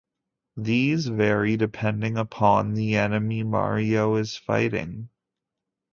[0.57, 5.09] These vary depending upon the enemy Mario is fighting.